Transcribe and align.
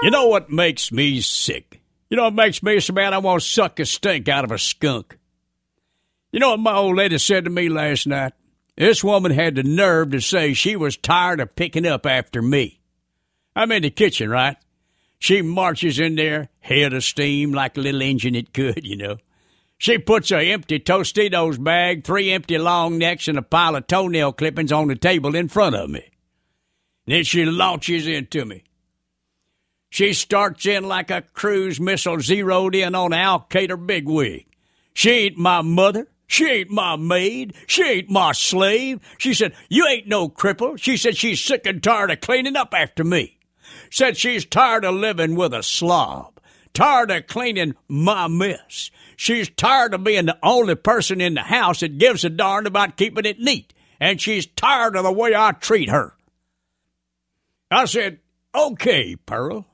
You 0.00 0.10
know 0.10 0.28
what 0.28 0.48
makes 0.48 0.92
me 0.92 1.20
sick? 1.20 1.80
You 2.08 2.16
know 2.16 2.24
what 2.24 2.34
makes 2.34 2.62
me 2.62 2.78
so 2.78 2.94
bad 2.94 3.12
I 3.12 3.18
want 3.18 3.42
to 3.42 3.48
suck 3.48 3.80
a 3.80 3.84
stink 3.84 4.28
out 4.28 4.44
of 4.44 4.52
a 4.52 4.58
skunk? 4.58 5.18
You 6.30 6.38
know 6.38 6.50
what 6.50 6.60
my 6.60 6.74
old 6.74 6.96
lady 6.96 7.18
said 7.18 7.44
to 7.44 7.50
me 7.50 7.68
last 7.68 8.06
night? 8.06 8.32
This 8.76 9.02
woman 9.02 9.32
had 9.32 9.56
the 9.56 9.64
nerve 9.64 10.12
to 10.12 10.20
say 10.20 10.54
she 10.54 10.76
was 10.76 10.96
tired 10.96 11.40
of 11.40 11.56
picking 11.56 11.84
up 11.84 12.06
after 12.06 12.40
me. 12.40 12.80
I'm 13.56 13.72
in 13.72 13.82
the 13.82 13.90
kitchen, 13.90 14.30
right? 14.30 14.56
She 15.18 15.42
marches 15.42 15.98
in 15.98 16.14
there, 16.14 16.48
head 16.60 16.92
of 16.92 17.02
steam 17.02 17.52
like 17.52 17.76
a 17.76 17.80
little 17.80 18.02
engine 18.02 18.36
it 18.36 18.54
could, 18.54 18.86
you 18.86 18.96
know. 18.96 19.16
She 19.78 19.98
puts 19.98 20.30
a 20.30 20.52
empty 20.52 20.78
Tostitos 20.78 21.62
bag, 21.62 22.04
three 22.04 22.30
empty 22.30 22.56
long 22.56 22.98
necks, 22.98 23.26
and 23.26 23.36
a 23.36 23.42
pile 23.42 23.74
of 23.74 23.88
toenail 23.88 24.32
clippings 24.34 24.70
on 24.70 24.86
the 24.86 24.94
table 24.94 25.34
in 25.34 25.48
front 25.48 25.74
of 25.74 25.90
me. 25.90 26.08
Then 27.06 27.24
she 27.24 27.44
launches 27.44 28.06
into 28.06 28.44
me. 28.44 28.62
She 29.90 30.12
starts 30.12 30.66
in 30.66 30.84
like 30.84 31.10
a 31.10 31.22
cruise 31.22 31.80
missile 31.80 32.20
zeroed 32.20 32.74
in 32.74 32.94
on 32.94 33.12
Al 33.12 33.46
Qaeda 33.48 33.86
bigwig. 33.86 34.46
She 34.92 35.10
ain't 35.10 35.38
my 35.38 35.62
mother. 35.62 36.08
She 36.26 36.46
ain't 36.46 36.70
my 36.70 36.96
maid. 36.96 37.54
She 37.66 37.82
ain't 37.82 38.10
my 38.10 38.32
slave. 38.32 39.00
She 39.16 39.32
said, 39.32 39.54
You 39.68 39.86
ain't 39.86 40.06
no 40.06 40.28
cripple. 40.28 40.78
She 40.78 40.96
said 40.96 41.16
she's 41.16 41.40
sick 41.40 41.64
and 41.66 41.82
tired 41.82 42.10
of 42.10 42.20
cleaning 42.20 42.56
up 42.56 42.74
after 42.74 43.02
me. 43.02 43.38
Said 43.90 44.18
she's 44.18 44.44
tired 44.44 44.84
of 44.84 44.94
living 44.94 45.36
with 45.36 45.54
a 45.54 45.62
slob. 45.62 46.38
Tired 46.74 47.10
of 47.10 47.26
cleaning 47.26 47.74
my 47.88 48.28
mess. 48.28 48.90
She's 49.16 49.48
tired 49.48 49.94
of 49.94 50.04
being 50.04 50.26
the 50.26 50.38
only 50.42 50.74
person 50.74 51.20
in 51.20 51.34
the 51.34 51.40
house 51.42 51.80
that 51.80 51.98
gives 51.98 52.24
a 52.24 52.30
darn 52.30 52.66
about 52.66 52.96
keeping 52.98 53.24
it 53.24 53.40
neat. 53.40 53.72
And 53.98 54.20
she's 54.20 54.46
tired 54.46 54.96
of 54.96 55.04
the 55.04 55.12
way 55.12 55.34
I 55.34 55.52
treat 55.52 55.88
her. 55.88 56.14
I 57.70 57.86
said, 57.86 58.20
Okay, 58.54 59.16
Pearl. 59.16 59.66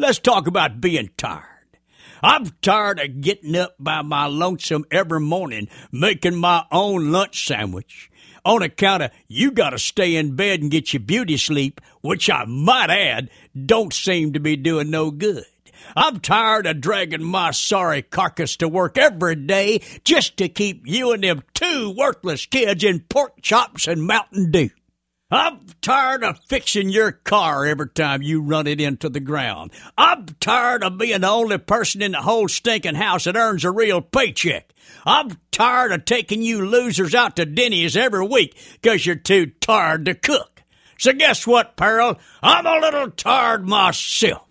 Let's 0.00 0.20
talk 0.20 0.46
about 0.46 0.80
being 0.80 1.10
tired. 1.16 1.42
I'm 2.22 2.46
tired 2.62 3.00
of 3.00 3.20
getting 3.20 3.56
up 3.56 3.74
by 3.80 4.02
my 4.02 4.26
lonesome 4.26 4.84
every 4.92 5.18
morning 5.18 5.68
making 5.90 6.36
my 6.36 6.64
own 6.70 7.10
lunch 7.10 7.44
sandwich 7.44 8.08
on 8.44 8.62
account 8.62 9.02
of 9.02 9.10
you 9.26 9.50
got 9.50 9.70
to 9.70 9.78
stay 9.80 10.14
in 10.14 10.36
bed 10.36 10.62
and 10.62 10.70
get 10.70 10.92
your 10.92 11.00
beauty 11.00 11.36
sleep, 11.36 11.80
which 12.00 12.30
I 12.30 12.44
might 12.44 12.90
add 12.90 13.28
don't 13.66 13.92
seem 13.92 14.34
to 14.34 14.40
be 14.40 14.54
doing 14.54 14.88
no 14.88 15.10
good. 15.10 15.44
I'm 15.96 16.20
tired 16.20 16.66
of 16.66 16.80
dragging 16.80 17.24
my 17.24 17.50
sorry 17.50 18.02
carcass 18.02 18.56
to 18.58 18.68
work 18.68 18.98
every 18.98 19.34
day 19.34 19.80
just 20.04 20.36
to 20.36 20.48
keep 20.48 20.86
you 20.86 21.10
and 21.10 21.24
them 21.24 21.42
two 21.54 21.90
worthless 21.90 22.46
kids 22.46 22.84
in 22.84 23.00
pork 23.00 23.42
chops 23.42 23.88
and 23.88 24.04
Mountain 24.04 24.52
Dew. 24.52 24.70
I'm 25.30 25.60
tired 25.82 26.24
of 26.24 26.40
fixing 26.48 26.88
your 26.88 27.12
car 27.12 27.66
every 27.66 27.90
time 27.90 28.22
you 28.22 28.40
run 28.40 28.66
it 28.66 28.80
into 28.80 29.10
the 29.10 29.20
ground. 29.20 29.72
I'm 29.98 30.24
tired 30.40 30.82
of 30.82 30.96
being 30.96 31.20
the 31.20 31.28
only 31.28 31.58
person 31.58 32.00
in 32.00 32.12
the 32.12 32.22
whole 32.22 32.48
stinking 32.48 32.94
house 32.94 33.24
that 33.24 33.36
earns 33.36 33.62
a 33.64 33.70
real 33.70 34.00
paycheck. 34.00 34.72
I'm 35.04 35.38
tired 35.50 35.92
of 35.92 36.06
taking 36.06 36.40
you 36.40 36.64
losers 36.64 37.14
out 37.14 37.36
to 37.36 37.44
Denny's 37.44 37.94
every 37.94 38.26
week 38.26 38.56
because 38.80 39.04
you're 39.04 39.16
too 39.16 39.46
tired 39.60 40.06
to 40.06 40.14
cook. 40.14 40.62
So 40.98 41.12
guess 41.12 41.46
what, 41.46 41.76
Pearl? 41.76 42.18
I'm 42.42 42.64
a 42.64 42.80
little 42.80 43.10
tired 43.10 43.68
myself. 43.68 44.48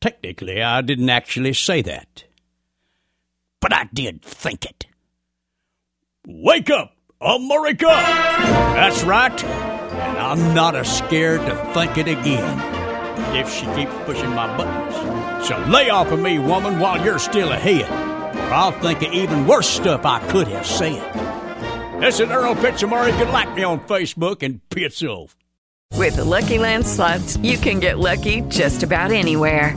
Technically, 0.00 0.62
I 0.62 0.80
didn't 0.80 1.10
actually 1.10 1.52
say 1.52 1.82
that. 1.82 2.24
But 3.60 3.74
I 3.74 3.88
did 3.92 4.22
think 4.22 4.64
it. 4.64 4.86
Wake 6.26 6.70
up! 6.70 6.96
America! 7.20 8.31
That's 8.74 9.02
right. 9.04 9.44
And 9.44 10.18
I'm 10.18 10.54
not 10.54 10.74
a 10.74 10.84
scared 10.84 11.40
to 11.46 11.54
think 11.74 11.98
it 11.98 12.08
again 12.08 12.58
if 13.34 13.52
she 13.52 13.66
keeps 13.74 13.92
pushing 14.04 14.30
my 14.30 14.54
buttons. 14.56 15.46
So 15.46 15.58
lay 15.68 15.90
off 15.90 16.12
of 16.12 16.20
me, 16.20 16.38
woman, 16.38 16.78
while 16.78 17.02
you're 17.04 17.18
still 17.18 17.52
ahead. 17.52 17.90
Or 18.36 18.54
I'll 18.54 18.72
think 18.72 19.02
of 19.02 19.12
even 19.12 19.46
worse 19.46 19.68
stuff 19.68 20.04
I 20.04 20.26
could 20.28 20.48
have 20.48 20.66
said. 20.66 21.02
This 22.00 22.20
is 22.20 22.30
Earl 22.30 22.54
Pitsamar. 22.54 23.06
You 23.10 23.24
can 23.24 23.32
like 23.32 23.54
me 23.54 23.62
on 23.62 23.80
Facebook 23.80 24.42
and 24.42 24.60
off. 24.70 25.36
With 25.94 26.16
the 26.16 26.24
Lucky 26.24 26.58
Land 26.58 26.86
slots, 26.86 27.36
you 27.36 27.58
can 27.58 27.78
get 27.78 27.98
lucky 27.98 28.40
just 28.48 28.82
about 28.82 29.12
anywhere. 29.12 29.76